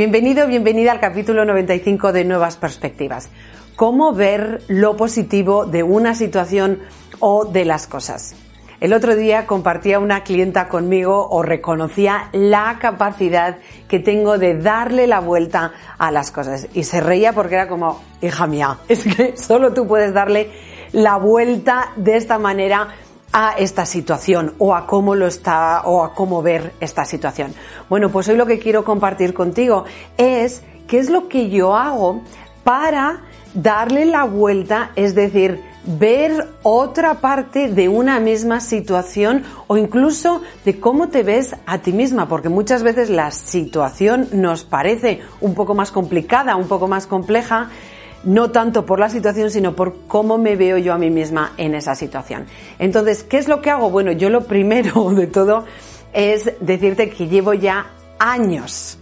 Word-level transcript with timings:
Bienvenido, 0.00 0.46
bienvenida 0.46 0.92
al 0.92 0.98
capítulo 0.98 1.44
95 1.44 2.14
de 2.14 2.24
Nuevas 2.24 2.56
Perspectivas. 2.56 3.28
¿Cómo 3.76 4.14
ver 4.14 4.62
lo 4.66 4.96
positivo 4.96 5.66
de 5.66 5.82
una 5.82 6.14
situación 6.14 6.78
o 7.18 7.44
de 7.44 7.66
las 7.66 7.86
cosas? 7.86 8.34
El 8.80 8.94
otro 8.94 9.14
día 9.14 9.46
compartía 9.46 9.98
una 9.98 10.22
clienta 10.22 10.68
conmigo 10.68 11.28
o 11.28 11.42
reconocía 11.42 12.30
la 12.32 12.78
capacidad 12.80 13.58
que 13.88 13.98
tengo 13.98 14.38
de 14.38 14.56
darle 14.56 15.06
la 15.06 15.20
vuelta 15.20 15.72
a 15.98 16.10
las 16.10 16.30
cosas. 16.30 16.68
Y 16.72 16.84
se 16.84 17.02
reía 17.02 17.34
porque 17.34 17.56
era 17.56 17.68
como, 17.68 18.00
hija 18.22 18.46
mía, 18.46 18.78
es 18.88 19.04
que 19.04 19.36
solo 19.36 19.74
tú 19.74 19.86
puedes 19.86 20.14
darle 20.14 20.50
la 20.92 21.18
vuelta 21.18 21.92
de 21.96 22.16
esta 22.16 22.38
manera 22.38 22.88
a 23.32 23.52
esta 23.58 23.86
situación 23.86 24.54
o 24.58 24.74
a 24.74 24.86
cómo 24.86 25.14
lo 25.14 25.26
está 25.26 25.82
o 25.84 26.04
a 26.04 26.14
cómo 26.14 26.42
ver 26.42 26.72
esta 26.80 27.04
situación. 27.04 27.54
Bueno, 27.88 28.10
pues 28.10 28.28
hoy 28.28 28.36
lo 28.36 28.46
que 28.46 28.58
quiero 28.58 28.84
compartir 28.84 29.34
contigo 29.34 29.84
es 30.16 30.62
qué 30.86 30.98
es 30.98 31.10
lo 31.10 31.28
que 31.28 31.48
yo 31.48 31.76
hago 31.76 32.22
para 32.64 33.22
darle 33.54 34.04
la 34.04 34.24
vuelta, 34.24 34.90
es 34.96 35.14
decir, 35.14 35.60
ver 35.84 36.48
otra 36.62 37.14
parte 37.14 37.68
de 37.68 37.88
una 37.88 38.20
misma 38.20 38.60
situación 38.60 39.44
o 39.66 39.76
incluso 39.76 40.42
de 40.64 40.78
cómo 40.78 41.08
te 41.08 41.22
ves 41.22 41.56
a 41.66 41.78
ti 41.78 41.92
misma, 41.92 42.28
porque 42.28 42.48
muchas 42.48 42.82
veces 42.82 43.10
la 43.10 43.30
situación 43.30 44.28
nos 44.32 44.64
parece 44.64 45.20
un 45.40 45.54
poco 45.54 45.74
más 45.74 45.90
complicada, 45.90 46.56
un 46.56 46.68
poco 46.68 46.86
más 46.86 47.06
compleja, 47.06 47.70
no 48.24 48.50
tanto 48.50 48.84
por 48.84 48.98
la 49.00 49.08
situación, 49.08 49.50
sino 49.50 49.74
por 49.74 50.06
cómo 50.06 50.38
me 50.38 50.56
veo 50.56 50.78
yo 50.78 50.92
a 50.92 50.98
mí 50.98 51.10
misma 51.10 51.52
en 51.56 51.74
esa 51.74 51.94
situación. 51.94 52.46
Entonces, 52.78 53.24
¿qué 53.24 53.38
es 53.38 53.48
lo 53.48 53.62
que 53.62 53.70
hago? 53.70 53.90
Bueno, 53.90 54.12
yo 54.12 54.30
lo 54.30 54.42
primero 54.42 55.10
de 55.14 55.26
todo 55.26 55.64
es 56.12 56.52
decirte 56.60 57.10
que 57.10 57.28
llevo 57.28 57.54
ya 57.54 57.86
años 58.18 58.98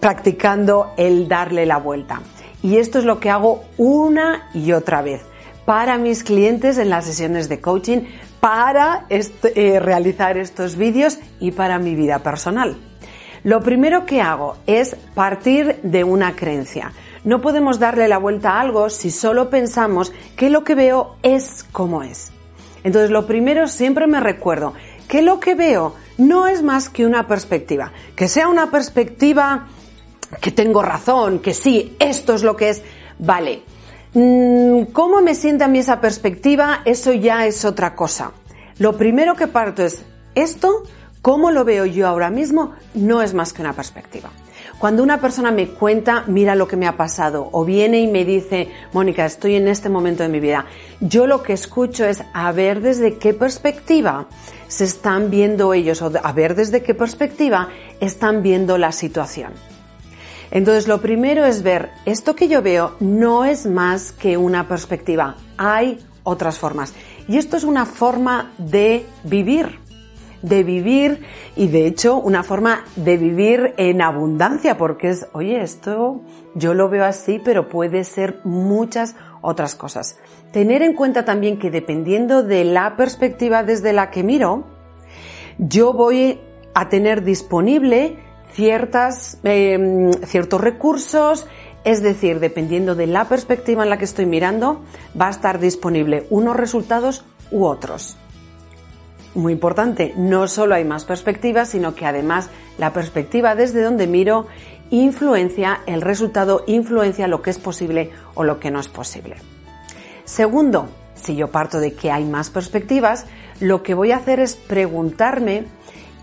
practicando 0.00 0.92
el 0.96 1.28
darle 1.28 1.66
la 1.66 1.78
vuelta. 1.78 2.20
Y 2.62 2.78
esto 2.78 2.98
es 2.98 3.04
lo 3.04 3.20
que 3.20 3.30
hago 3.30 3.64
una 3.76 4.48
y 4.54 4.72
otra 4.72 5.02
vez 5.02 5.22
para 5.64 5.98
mis 5.98 6.22
clientes 6.22 6.78
en 6.78 6.88
las 6.88 7.04
sesiones 7.04 7.48
de 7.48 7.60
coaching, 7.60 8.02
para 8.40 9.06
eh, 9.08 9.80
realizar 9.80 10.38
estos 10.38 10.76
vídeos 10.76 11.18
y 11.40 11.50
para 11.50 11.78
mi 11.78 11.94
vida 11.94 12.20
personal. 12.20 12.76
Lo 13.42 13.60
primero 13.60 14.06
que 14.06 14.20
hago 14.20 14.56
es 14.66 14.96
partir 15.14 15.80
de 15.82 16.04
una 16.04 16.34
creencia. 16.34 16.92
No 17.26 17.40
podemos 17.40 17.80
darle 17.80 18.06
la 18.06 18.18
vuelta 18.18 18.52
a 18.52 18.60
algo 18.60 18.88
si 18.88 19.10
solo 19.10 19.50
pensamos 19.50 20.12
que 20.36 20.48
lo 20.48 20.62
que 20.62 20.76
veo 20.76 21.16
es 21.24 21.64
como 21.72 22.04
es. 22.04 22.30
Entonces, 22.84 23.10
lo 23.10 23.26
primero 23.26 23.66
siempre 23.66 24.06
me 24.06 24.20
recuerdo 24.20 24.74
que 25.08 25.22
lo 25.22 25.40
que 25.40 25.56
veo 25.56 25.96
no 26.18 26.46
es 26.46 26.62
más 26.62 26.88
que 26.88 27.04
una 27.04 27.26
perspectiva. 27.26 27.90
Que 28.14 28.28
sea 28.28 28.46
una 28.46 28.70
perspectiva 28.70 29.66
que 30.40 30.52
tengo 30.52 30.82
razón, 30.82 31.40
que 31.40 31.52
sí, 31.52 31.96
esto 31.98 32.32
es 32.32 32.44
lo 32.44 32.54
que 32.54 32.68
es, 32.70 32.82
vale. 33.18 33.64
Mm, 34.14 34.92
¿Cómo 34.92 35.20
me 35.20 35.34
siente 35.34 35.64
a 35.64 35.68
mí 35.68 35.80
esa 35.80 36.00
perspectiva? 36.00 36.82
Eso 36.84 37.12
ya 37.12 37.44
es 37.44 37.64
otra 37.64 37.96
cosa. 37.96 38.30
Lo 38.78 38.96
primero 38.96 39.34
que 39.34 39.48
parto 39.48 39.82
es, 39.82 40.04
esto, 40.36 40.84
¿cómo 41.22 41.50
lo 41.50 41.64
veo 41.64 41.86
yo 41.86 42.06
ahora 42.06 42.30
mismo? 42.30 42.74
No 42.94 43.20
es 43.20 43.34
más 43.34 43.52
que 43.52 43.62
una 43.62 43.72
perspectiva. 43.72 44.30
Cuando 44.78 45.02
una 45.02 45.20
persona 45.22 45.50
me 45.50 45.68
cuenta, 45.68 46.24
mira 46.26 46.54
lo 46.54 46.68
que 46.68 46.76
me 46.76 46.86
ha 46.86 46.98
pasado, 46.98 47.48
o 47.52 47.64
viene 47.64 48.00
y 48.00 48.08
me 48.08 48.26
dice, 48.26 48.68
Mónica, 48.92 49.24
estoy 49.24 49.54
en 49.54 49.68
este 49.68 49.88
momento 49.88 50.22
de 50.22 50.28
mi 50.28 50.38
vida, 50.38 50.66
yo 51.00 51.26
lo 51.26 51.42
que 51.42 51.54
escucho 51.54 52.04
es 52.04 52.22
a 52.34 52.52
ver 52.52 52.82
desde 52.82 53.16
qué 53.16 53.32
perspectiva 53.32 54.26
se 54.68 54.84
están 54.84 55.30
viendo 55.30 55.72
ellos, 55.72 56.02
o 56.02 56.12
a 56.22 56.32
ver 56.32 56.54
desde 56.54 56.82
qué 56.82 56.94
perspectiva 56.94 57.70
están 58.00 58.42
viendo 58.42 58.76
la 58.76 58.92
situación. 58.92 59.52
Entonces, 60.50 60.86
lo 60.86 61.00
primero 61.00 61.46
es 61.46 61.62
ver, 61.62 61.90
esto 62.04 62.36
que 62.36 62.46
yo 62.46 62.60
veo 62.60 62.96
no 63.00 63.46
es 63.46 63.64
más 63.64 64.12
que 64.12 64.36
una 64.36 64.68
perspectiva, 64.68 65.36
hay 65.56 65.98
otras 66.22 66.58
formas. 66.58 66.92
Y 67.28 67.38
esto 67.38 67.56
es 67.56 67.64
una 67.64 67.86
forma 67.86 68.52
de 68.58 69.06
vivir 69.24 69.85
de 70.42 70.62
vivir 70.62 71.22
y 71.54 71.68
de 71.68 71.86
hecho 71.86 72.16
una 72.16 72.42
forma 72.42 72.84
de 72.96 73.16
vivir 73.16 73.74
en 73.76 74.02
abundancia 74.02 74.76
porque 74.76 75.10
es, 75.10 75.26
oye, 75.32 75.60
esto 75.62 76.20
yo 76.54 76.74
lo 76.74 76.88
veo 76.88 77.04
así, 77.04 77.40
pero 77.44 77.68
puede 77.68 78.04
ser 78.04 78.40
muchas 78.44 79.14
otras 79.40 79.74
cosas. 79.74 80.18
Tener 80.52 80.82
en 80.82 80.94
cuenta 80.94 81.24
también 81.24 81.58
que 81.58 81.70
dependiendo 81.70 82.42
de 82.42 82.64
la 82.64 82.96
perspectiva 82.96 83.62
desde 83.62 83.92
la 83.92 84.10
que 84.10 84.22
miro, 84.22 84.64
yo 85.58 85.92
voy 85.92 86.40
a 86.74 86.88
tener 86.88 87.24
disponible 87.24 88.18
ciertas, 88.52 89.38
em, 89.44 90.12
ciertos 90.24 90.60
recursos, 90.60 91.46
es 91.84 92.02
decir, 92.02 92.40
dependiendo 92.40 92.94
de 92.94 93.06
la 93.06 93.26
perspectiva 93.26 93.82
en 93.82 93.90
la 93.90 93.98
que 93.98 94.06
estoy 94.06 94.26
mirando, 94.26 94.82
va 95.18 95.28
a 95.28 95.30
estar 95.30 95.58
disponible 95.60 96.26
unos 96.30 96.56
resultados 96.56 97.24
u 97.50 97.64
otros 97.64 98.16
muy 99.36 99.52
importante, 99.52 100.12
no 100.16 100.48
solo 100.48 100.74
hay 100.74 100.84
más 100.84 101.04
perspectivas, 101.04 101.68
sino 101.68 101.94
que 101.94 102.06
además 102.06 102.50
la 102.78 102.92
perspectiva 102.92 103.54
desde 103.54 103.82
donde 103.82 104.06
miro 104.06 104.46
influencia 104.90 105.80
el 105.86 106.00
resultado, 106.00 106.64
influencia 106.66 107.28
lo 107.28 107.42
que 107.42 107.50
es 107.50 107.58
posible 107.58 108.10
o 108.34 108.44
lo 108.44 108.58
que 108.60 108.70
no 108.70 108.80
es 108.80 108.88
posible. 108.88 109.36
Segundo, 110.24 110.88
si 111.14 111.36
yo 111.36 111.48
parto 111.48 111.80
de 111.80 111.94
que 111.94 112.10
hay 112.10 112.24
más 112.24 112.50
perspectivas, 112.50 113.26
lo 113.60 113.82
que 113.82 113.94
voy 113.94 114.12
a 114.12 114.16
hacer 114.16 114.40
es 114.40 114.54
preguntarme 114.54 115.64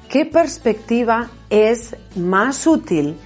qué 0.10 0.26
perspectiva 0.26 1.30
es 1.50 1.96
más 2.16 2.68
útil 2.68 3.18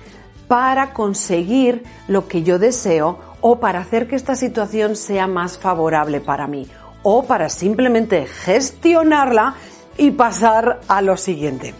para 0.47 0.94
conseguir 0.94 1.84
lo 2.08 2.28
que 2.28 2.44
yo 2.44 2.58
deseo 2.58 3.20
o 3.42 3.59
para 3.59 3.80
hacer 3.80 4.08
que 4.08 4.16
esta 4.16 4.36
situación 4.36 4.96
sea 4.96 5.28
más 5.28 5.58
favorable 5.58 6.22
para 6.22 6.47
mí 6.47 6.68
o 7.03 7.24
para 7.24 7.50
simplemente 7.50 8.26
gestionarla 8.26 9.56
y 9.97 10.12
pasar 10.12 10.81
a 10.88 11.02
lo 11.02 11.18
siguiente. 11.18 11.74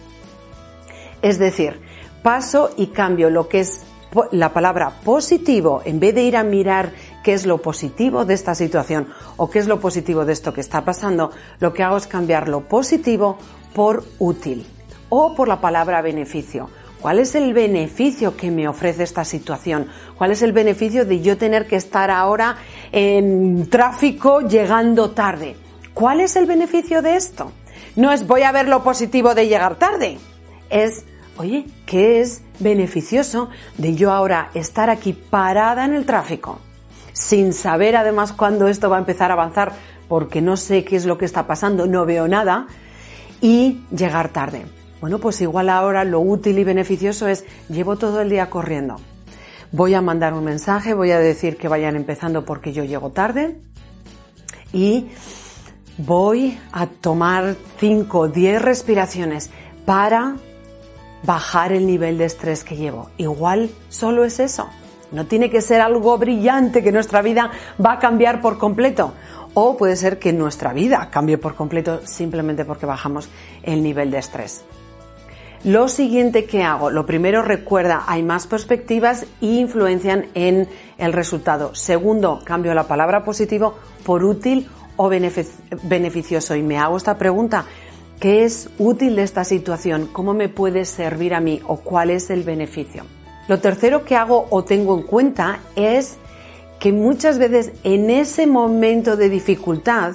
Es 1.22 1.38
decir, 1.38 1.80
paso 2.22 2.70
y 2.76 2.88
cambio 2.88 3.30
lo 3.30 3.48
que 3.48 3.60
es 3.60 3.84
la 4.32 4.52
palabra 4.52 4.90
positivo, 5.04 5.82
en 5.84 6.00
vez 6.00 6.14
de 6.14 6.22
ir 6.22 6.36
a 6.36 6.42
mirar 6.42 6.92
qué 7.22 7.34
es 7.34 7.46
lo 7.46 7.58
positivo 7.58 8.24
de 8.24 8.34
esta 8.34 8.54
situación 8.54 9.08
o 9.36 9.50
qué 9.50 9.58
es 9.58 9.68
lo 9.68 9.80
positivo 9.80 10.24
de 10.24 10.32
esto 10.32 10.52
que 10.52 10.60
está 10.60 10.84
pasando, 10.84 11.30
lo 11.60 11.72
que 11.74 11.82
hago 11.82 11.96
es 11.96 12.06
cambiar 12.06 12.48
lo 12.48 12.60
positivo 12.62 13.38
por 13.74 14.04
útil 14.18 14.66
o 15.08 15.34
por 15.34 15.48
la 15.48 15.60
palabra 15.60 16.02
beneficio. 16.02 16.70
¿Cuál 17.00 17.20
es 17.20 17.34
el 17.36 17.52
beneficio 17.52 18.36
que 18.36 18.50
me 18.50 18.66
ofrece 18.66 19.04
esta 19.04 19.24
situación? 19.24 19.86
¿Cuál 20.16 20.32
es 20.32 20.42
el 20.42 20.52
beneficio 20.52 21.04
de 21.04 21.20
yo 21.20 21.36
tener 21.36 21.66
que 21.66 21.76
estar 21.76 22.10
ahora 22.10 22.56
en 22.90 23.70
tráfico 23.70 24.40
llegando 24.40 25.10
tarde? 25.10 25.54
¿Cuál 25.94 26.20
es 26.20 26.34
el 26.34 26.46
beneficio 26.46 27.00
de 27.00 27.14
esto? 27.14 27.52
No 27.98 28.12
es 28.12 28.28
voy 28.28 28.42
a 28.42 28.52
ver 28.52 28.68
lo 28.68 28.84
positivo 28.84 29.34
de 29.34 29.48
llegar 29.48 29.74
tarde. 29.74 30.18
Es, 30.70 31.04
oye, 31.36 31.66
¿qué 31.84 32.20
es 32.20 32.42
beneficioso 32.60 33.50
de 33.76 33.96
yo 33.96 34.12
ahora 34.12 34.50
estar 34.54 34.88
aquí 34.88 35.12
parada 35.12 35.84
en 35.84 35.94
el 35.94 36.06
tráfico? 36.06 36.60
Sin 37.12 37.52
saber 37.52 37.96
además 37.96 38.32
cuándo 38.32 38.68
esto 38.68 38.88
va 38.88 38.98
a 38.98 39.00
empezar 39.00 39.32
a 39.32 39.34
avanzar, 39.34 39.72
porque 40.06 40.40
no 40.40 40.56
sé 40.56 40.84
qué 40.84 40.94
es 40.94 41.06
lo 41.06 41.18
que 41.18 41.24
está 41.24 41.48
pasando, 41.48 41.88
no 41.88 42.06
veo 42.06 42.28
nada, 42.28 42.68
y 43.40 43.80
llegar 43.90 44.28
tarde. 44.28 44.66
Bueno, 45.00 45.18
pues 45.18 45.40
igual 45.40 45.68
ahora 45.68 46.04
lo 46.04 46.20
útil 46.20 46.56
y 46.60 46.62
beneficioso 46.62 47.26
es 47.26 47.44
llevo 47.68 47.96
todo 47.96 48.20
el 48.20 48.30
día 48.30 48.48
corriendo. 48.48 48.94
Voy 49.72 49.94
a 49.94 50.02
mandar 50.02 50.34
un 50.34 50.44
mensaje, 50.44 50.94
voy 50.94 51.10
a 51.10 51.18
decir 51.18 51.56
que 51.56 51.66
vayan 51.66 51.96
empezando 51.96 52.44
porque 52.44 52.72
yo 52.72 52.84
llego 52.84 53.10
tarde 53.10 53.60
y 54.72 55.08
voy 55.98 56.58
a 56.72 56.86
tomar 56.86 57.56
5 57.78 58.18
o 58.18 58.28
10 58.28 58.62
respiraciones 58.62 59.50
para 59.84 60.36
bajar 61.24 61.72
el 61.72 61.86
nivel 61.86 62.18
de 62.18 62.24
estrés 62.24 62.64
que 62.64 62.76
llevo. 62.76 63.10
Igual 63.18 63.70
solo 63.88 64.24
es 64.24 64.38
eso. 64.38 64.68
No 65.10 65.26
tiene 65.26 65.50
que 65.50 65.60
ser 65.60 65.80
algo 65.80 66.16
brillante 66.18 66.82
que 66.82 66.92
nuestra 66.92 67.22
vida 67.22 67.50
va 67.84 67.92
a 67.94 67.98
cambiar 67.98 68.40
por 68.40 68.58
completo. 68.58 69.12
O 69.54 69.76
puede 69.76 69.96
ser 69.96 70.18
que 70.18 70.32
nuestra 70.32 70.72
vida 70.72 71.08
cambie 71.10 71.38
por 71.38 71.54
completo 71.54 72.06
simplemente 72.06 72.64
porque 72.64 72.86
bajamos 72.86 73.28
el 73.62 73.82
nivel 73.82 74.10
de 74.10 74.18
estrés. 74.18 74.64
Lo 75.64 75.88
siguiente 75.88 76.44
que 76.44 76.62
hago, 76.62 76.90
lo 76.90 77.04
primero 77.04 77.42
recuerda, 77.42 78.04
hay 78.06 78.22
más 78.22 78.46
perspectivas 78.46 79.24
e 79.40 79.46
influencian 79.46 80.26
en 80.34 80.68
el 80.98 81.12
resultado. 81.12 81.74
Segundo, 81.74 82.40
cambio 82.44 82.74
la 82.74 82.86
palabra 82.86 83.24
positivo 83.24 83.74
por 84.04 84.22
útil 84.22 84.68
o 84.98 85.08
beneficioso. 85.08 86.54
Y 86.54 86.62
me 86.62 86.76
hago 86.76 86.98
esta 86.98 87.16
pregunta, 87.16 87.64
¿qué 88.20 88.44
es 88.44 88.68
útil 88.78 89.16
de 89.16 89.22
esta 89.22 89.44
situación? 89.44 90.10
¿Cómo 90.12 90.34
me 90.34 90.50
puede 90.50 90.84
servir 90.84 91.32
a 91.32 91.40
mí? 91.40 91.62
¿O 91.66 91.78
cuál 91.78 92.10
es 92.10 92.28
el 92.28 92.42
beneficio? 92.42 93.04
Lo 93.48 93.60
tercero 93.60 94.04
que 94.04 94.16
hago 94.16 94.46
o 94.50 94.64
tengo 94.64 94.94
en 94.98 95.04
cuenta 95.04 95.60
es 95.74 96.18
que 96.78 96.92
muchas 96.92 97.38
veces 97.38 97.72
en 97.82 98.10
ese 98.10 98.46
momento 98.46 99.16
de 99.16 99.30
dificultad 99.30 100.12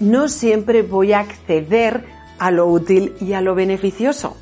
no 0.00 0.28
siempre 0.28 0.82
voy 0.82 1.12
a 1.12 1.20
acceder 1.20 2.04
a 2.38 2.50
lo 2.50 2.66
útil 2.66 3.14
y 3.20 3.34
a 3.34 3.40
lo 3.40 3.54
beneficioso. 3.54 4.36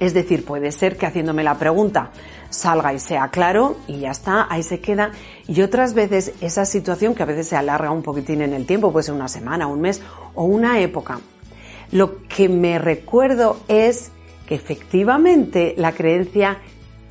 Es 0.00 0.14
decir, 0.14 0.44
puede 0.44 0.72
ser 0.72 0.96
que 0.96 1.06
haciéndome 1.06 1.44
la 1.44 1.58
pregunta 1.58 2.10
salga 2.48 2.92
y 2.92 2.98
sea 2.98 3.28
claro 3.28 3.76
y 3.86 4.00
ya 4.00 4.10
está, 4.10 4.46
ahí 4.50 4.62
se 4.62 4.80
queda. 4.80 5.12
Y 5.46 5.62
otras 5.62 5.94
veces 5.94 6.32
esa 6.40 6.64
situación 6.64 7.14
que 7.14 7.22
a 7.22 7.26
veces 7.26 7.48
se 7.48 7.56
alarga 7.56 7.90
un 7.90 8.02
poquitín 8.02 8.42
en 8.42 8.52
el 8.52 8.66
tiempo, 8.66 8.92
puede 8.92 9.04
ser 9.04 9.14
una 9.14 9.28
semana, 9.28 9.66
un 9.66 9.80
mes 9.80 10.02
o 10.34 10.44
una 10.44 10.80
época. 10.80 11.20
Lo 11.92 12.26
que 12.28 12.48
me 12.48 12.78
recuerdo 12.78 13.58
es 13.68 14.10
que 14.46 14.54
efectivamente 14.54 15.74
la 15.76 15.92
creencia 15.92 16.58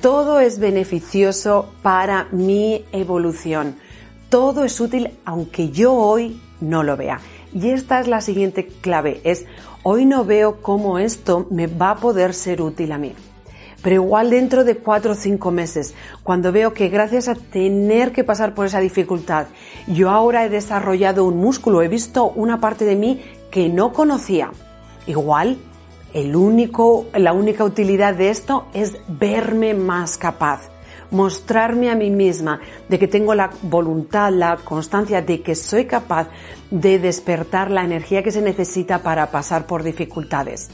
todo 0.00 0.40
es 0.40 0.58
beneficioso 0.58 1.70
para 1.82 2.26
mi 2.32 2.84
evolución. 2.92 3.76
Todo 4.30 4.64
es 4.64 4.80
útil 4.80 5.10
aunque 5.24 5.70
yo 5.70 5.94
hoy 5.94 6.40
no 6.60 6.82
lo 6.82 6.96
vea. 6.96 7.20
Y 7.52 7.70
esta 7.70 8.00
es 8.00 8.06
la 8.06 8.20
siguiente 8.20 8.66
clave, 8.66 9.20
es 9.24 9.46
hoy 9.82 10.04
no 10.04 10.24
veo 10.24 10.62
cómo 10.62 10.98
esto 10.98 11.46
me 11.50 11.66
va 11.66 11.90
a 11.90 11.96
poder 11.96 12.34
ser 12.34 12.62
útil 12.62 12.92
a 12.92 12.98
mí. 12.98 13.14
Pero 13.82 13.96
igual 13.96 14.30
dentro 14.30 14.62
de 14.62 14.76
cuatro 14.76 15.12
o 15.12 15.14
cinco 15.14 15.50
meses, 15.50 15.94
cuando 16.22 16.52
veo 16.52 16.74
que 16.74 16.88
gracias 16.88 17.28
a 17.28 17.34
tener 17.34 18.12
que 18.12 18.24
pasar 18.24 18.54
por 18.54 18.66
esa 18.66 18.80
dificultad, 18.80 19.46
yo 19.86 20.10
ahora 20.10 20.44
he 20.44 20.50
desarrollado 20.50 21.24
un 21.24 21.38
músculo, 21.38 21.82
he 21.82 21.88
visto 21.88 22.26
una 22.26 22.60
parte 22.60 22.84
de 22.84 22.96
mí 22.96 23.22
que 23.50 23.68
no 23.68 23.92
conocía. 23.92 24.52
Igual, 25.06 25.56
el 26.12 26.36
único, 26.36 27.06
la 27.14 27.32
única 27.32 27.64
utilidad 27.64 28.14
de 28.14 28.28
esto 28.28 28.66
es 28.74 28.96
verme 29.08 29.74
más 29.74 30.18
capaz 30.18 30.68
mostrarme 31.10 31.90
a 31.90 31.94
mí 31.94 32.10
misma 32.10 32.60
de 32.88 32.98
que 32.98 33.08
tengo 33.08 33.34
la 33.34 33.50
voluntad, 33.62 34.32
la 34.32 34.56
constancia 34.56 35.22
de 35.22 35.42
que 35.42 35.54
soy 35.54 35.86
capaz 35.86 36.28
de 36.70 36.98
despertar 36.98 37.70
la 37.70 37.84
energía 37.84 38.22
que 38.22 38.32
se 38.32 38.42
necesita 38.42 39.02
para 39.02 39.30
pasar 39.30 39.66
por 39.66 39.82
dificultades. 39.82 40.70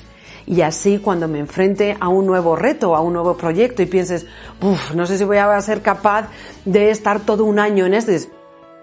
Y 0.46 0.60
así 0.60 0.98
cuando 0.98 1.26
me 1.26 1.40
enfrente 1.40 1.96
a 1.98 2.08
un 2.08 2.26
nuevo 2.26 2.54
reto, 2.54 2.94
a 2.94 3.00
un 3.00 3.12
nuevo 3.12 3.36
proyecto 3.36 3.82
y 3.82 3.86
pienses, 3.86 4.26
uff, 4.60 4.94
no 4.94 5.06
sé 5.06 5.18
si 5.18 5.24
voy 5.24 5.38
a 5.38 5.60
ser 5.60 5.82
capaz 5.82 6.28
de 6.64 6.90
estar 6.90 7.20
todo 7.20 7.44
un 7.44 7.58
año 7.58 7.84
en 7.84 7.94
este. 7.94 8.30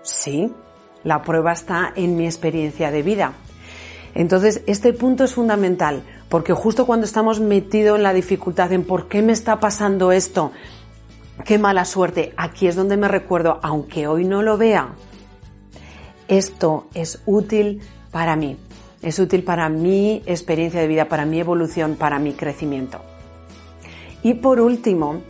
Sí, 0.01 0.51
la 1.03 1.21
prueba 1.21 1.53
está 1.53 1.93
en 1.95 2.17
mi 2.17 2.25
experiencia 2.25 2.91
de 2.91 3.01
vida. 3.01 3.33
Entonces, 4.15 4.61
este 4.67 4.93
punto 4.93 5.23
es 5.23 5.33
fundamental, 5.33 6.03
porque 6.29 6.53
justo 6.53 6.85
cuando 6.85 7.05
estamos 7.05 7.39
metidos 7.39 7.97
en 7.97 8.03
la 8.03 8.13
dificultad, 8.13 8.71
en 8.71 8.83
por 8.83 9.07
qué 9.07 9.21
me 9.21 9.33
está 9.33 9.59
pasando 9.59 10.11
esto, 10.11 10.51
qué 11.45 11.57
mala 11.57 11.85
suerte. 11.85 12.33
Aquí 12.37 12.67
es 12.67 12.75
donde 12.75 12.97
me 12.97 13.07
recuerdo, 13.07 13.59
aunque 13.63 14.07
hoy 14.07 14.25
no 14.25 14.41
lo 14.41 14.57
vea, 14.57 14.93
esto 16.27 16.87
es 16.93 17.21
útil 17.25 17.81
para 18.11 18.35
mí. 18.35 18.57
Es 19.01 19.19
útil 19.19 19.43
para 19.43 19.67
mi 19.67 20.23
experiencia 20.25 20.79
de 20.79 20.87
vida, 20.87 21.09
para 21.09 21.25
mi 21.25 21.39
evolución, 21.39 21.95
para 21.95 22.19
mi 22.19 22.33
crecimiento. 22.33 23.01
Y 24.21 24.35
por 24.35 24.61
último, 24.61 25.21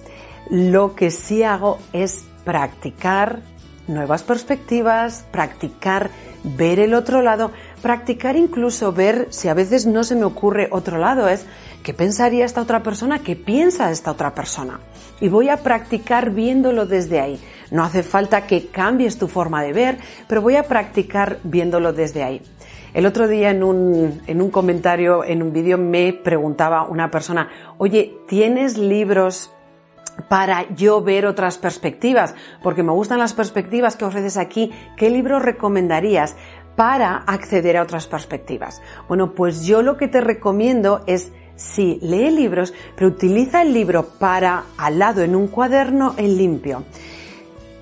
lo 0.49 0.93
que 0.93 1.09
sí 1.09 1.41
hago 1.41 1.79
es 1.91 2.25
practicar 2.45 3.41
nuevas 3.87 4.21
perspectivas, 4.21 5.25
practicar 5.31 6.11
ver 6.43 6.77
el 6.77 6.93
otro 6.93 7.21
lado, 7.21 7.51
practicar 7.81 8.35
incluso 8.35 8.93
ver 8.93 9.27
si 9.31 9.47
a 9.47 9.55
veces 9.55 9.87
no 9.87 10.03
se 10.03 10.15
me 10.15 10.25
ocurre 10.25 10.67
otro 10.71 10.99
lado, 10.99 11.27
es 11.27 11.45
qué 11.81 11.93
pensaría 11.93 12.45
esta 12.45 12.61
otra 12.61 12.83
persona, 12.83 13.19
qué 13.19 13.35
piensa 13.35 13.89
esta 13.89 14.11
otra 14.11 14.35
persona 14.35 14.79
y 15.19 15.29
voy 15.29 15.49
a 15.49 15.57
practicar 15.57 16.31
viéndolo 16.31 16.85
desde 16.85 17.19
ahí. 17.19 17.39
No 17.71 17.83
hace 17.83 18.03
falta 18.03 18.45
que 18.45 18.67
cambies 18.67 19.17
tu 19.17 19.27
forma 19.27 19.63
de 19.63 19.73
ver, 19.73 19.97
pero 20.27 20.41
voy 20.41 20.55
a 20.55 20.63
practicar 20.63 21.39
viéndolo 21.43 21.93
desde 21.93 22.23
ahí. 22.23 22.41
El 22.93 23.07
otro 23.07 23.27
día 23.27 23.49
en 23.49 23.63
un, 23.63 24.21
en 24.27 24.41
un 24.41 24.51
comentario, 24.51 25.23
en 25.23 25.41
un 25.41 25.51
vídeo, 25.51 25.79
me 25.79 26.13
preguntaba 26.13 26.83
una 26.83 27.09
persona, 27.09 27.49
oye, 27.79 28.15
¿tienes 28.27 28.77
libros 28.77 29.51
para 30.29 30.69
yo 30.75 31.01
ver 31.01 31.25
otras 31.25 31.57
perspectivas? 31.57 32.35
Porque 32.61 32.83
me 32.83 32.91
gustan 32.91 33.17
las 33.17 33.33
perspectivas 33.33 33.95
que 33.95 34.05
ofreces 34.05 34.37
aquí. 34.37 34.71
¿Qué 34.95 35.09
libro 35.09 35.39
recomendarías 35.39 36.35
para 36.75 37.15
acceder 37.15 37.77
a 37.77 37.81
otras 37.81 38.05
perspectivas? 38.05 38.81
Bueno, 39.07 39.33
pues 39.33 39.65
yo 39.65 39.81
lo 39.81 39.97
que 39.97 40.07
te 40.07 40.21
recomiendo 40.21 41.01
es 41.07 41.31
Sí, 41.55 41.99
lee 42.01 42.31
libros, 42.31 42.73
pero 42.95 43.09
utiliza 43.09 43.61
el 43.61 43.73
libro 43.73 44.09
para 44.19 44.63
al 44.77 44.99
lado 44.99 45.21
en 45.21 45.35
un 45.35 45.47
cuaderno 45.47 46.15
en 46.17 46.37
limpio. 46.37 46.83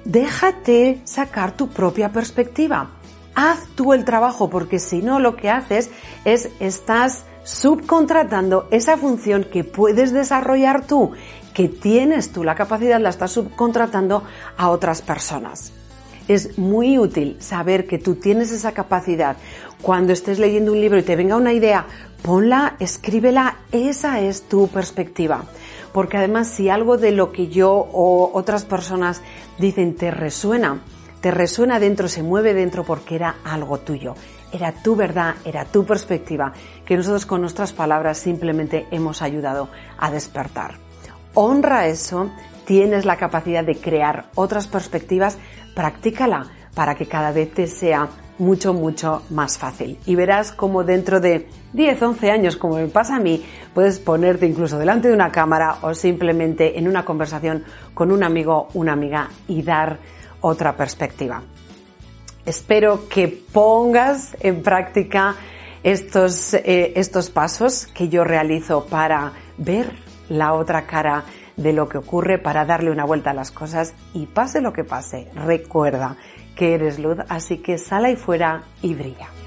Déjate 0.04 1.02
sacar 1.04 1.56
tu 1.56 1.70
propia 1.70 2.12
perspectiva. 2.12 2.90
Haz 3.36 3.68
tú 3.76 3.94
el 3.94 4.04
trabajo 4.04 4.50
porque 4.50 4.80
si 4.80 5.02
no 5.02 5.20
lo 5.20 5.36
que 5.36 5.50
haces 5.50 5.90
es 6.26 6.50
estás 6.60 7.24
subcontratando 7.44 8.68
esa 8.72 8.98
función 8.98 9.46
que 9.46 9.64
puedes 9.64 10.12
desarrollar 10.12 10.86
tú, 10.86 11.12
que 11.54 11.68
tienes 11.68 12.32
tú 12.32 12.44
la 12.44 12.56
capacidad, 12.56 13.00
la 13.00 13.10
estás 13.10 13.32
subcontratando 13.32 14.24
a 14.58 14.70
otras 14.70 15.02
personas. 15.02 15.72
Es 16.28 16.58
muy 16.58 16.98
útil 16.98 17.38
saber 17.40 17.88
que 17.88 17.98
tú 17.98 18.16
tienes 18.16 18.52
esa 18.52 18.74
capacidad. 18.74 19.38
Cuando 19.82 20.14
estés 20.14 20.40
leyendo 20.40 20.72
un 20.72 20.80
libro 20.80 21.00
y 21.00 21.04
te 21.04 21.16
venga 21.16 21.36
una 21.36 21.54
idea, 21.54 21.88
ponla, 22.22 22.76
escríbela, 22.80 23.58
esa 23.72 24.20
es 24.20 24.48
tu 24.48 24.68
perspectiva. 24.68 25.44
Porque 25.94 26.18
además 26.18 26.48
si 26.48 26.70
algo 26.70 26.98
de 26.98 27.12
lo 27.12 27.32
que 27.32 27.48
yo 27.48 27.72
o 27.72 28.32
otras 28.34 28.64
personas 28.66 29.22
dicen 29.58 29.96
te 29.96 30.12
resuena, 30.12 30.82
te 31.22 31.32
resuena 31.32 31.80
dentro, 31.80 32.08
se 32.08 32.24
mueve 32.24 32.54
dentro 32.54 32.84
porque 32.84 33.16
era 33.16 33.36
algo 33.44 33.80
tuyo. 33.80 34.16
Era 34.52 34.72
tu 34.72 34.96
verdad, 34.96 35.36
era 35.46 35.66
tu 35.66 35.86
perspectiva, 35.86 36.54
que 36.86 36.98
nosotros 36.98 37.26
con 37.26 37.42
nuestras 37.42 37.74
palabras 37.74 38.18
simplemente 38.18 38.88
hemos 38.92 39.22
ayudado 39.22 39.70
a 39.98 40.12
despertar. 40.12 40.76
Honra 41.34 41.88
eso, 41.88 42.32
tienes 42.66 43.06
la 43.06 43.18
capacidad 43.18 43.64
de 43.64 43.78
crear 43.78 44.26
otras 44.36 44.68
perspectivas, 44.68 45.38
practícala 45.76 46.48
para 46.74 46.96
que 46.96 47.08
cada 47.08 47.32
vez 47.32 47.54
te 47.54 47.68
sea 47.68 48.10
mucho, 48.42 48.74
mucho 48.74 49.22
más 49.30 49.60
fácil. 49.60 50.00
Y 50.06 50.16
verás 50.16 50.52
como 50.52 50.84
dentro 50.84 51.20
de 51.20 51.48
10, 51.74 52.02
11 52.02 52.32
años, 52.32 52.58
como 52.58 52.76
me 52.76 52.88
pasa 52.88 53.18
a 53.18 53.20
mí, 53.20 53.46
puedes 53.74 54.00
ponerte 54.00 54.48
incluso 54.48 54.80
delante 54.80 55.10
de 55.10 55.14
una 55.14 55.32
cámara 55.32 55.78
o 55.84 55.94
simplemente 55.94 56.80
en 56.80 56.88
una 56.88 57.06
conversación 57.06 57.64
con 57.94 58.12
un 58.12 58.24
amigo, 58.24 58.70
una 58.74 58.94
amiga 58.94 59.30
y 59.48 59.62
dar 59.62 60.00
otra 60.42 60.76
perspectiva. 60.76 61.44
Espero 62.44 63.08
que 63.08 63.28
pongas 63.28 64.36
en 64.40 64.64
práctica 64.64 65.36
estos, 65.84 66.56
eh, 66.56 66.94
estos 66.96 67.30
pasos 67.30 67.86
que 67.94 68.10
yo 68.10 68.24
realizo 68.24 68.86
para 68.86 69.34
ver 69.60 69.92
la 70.30 70.54
otra 70.54 70.88
cara 70.88 71.26
de 71.58 71.74
lo 71.74 71.88
que 71.88 72.00
ocurre, 72.00 72.40
para 72.40 72.66
darle 72.66 72.90
una 72.90 73.06
vuelta 73.06 73.30
a 73.30 73.34
las 73.36 73.52
cosas 73.52 73.94
y 74.16 74.26
pase 74.26 74.62
lo 74.62 74.74
que 74.74 74.84
pase, 74.84 75.28
recuerda 75.36 76.18
que 76.56 76.74
eres 76.76 77.00
luz, 77.00 77.18
así 77.30 77.58
que 77.58 77.78
sal 77.78 78.06
ahí 78.06 78.16
fuera 78.16 78.64
y 78.82 78.94
brilla. 78.94 79.41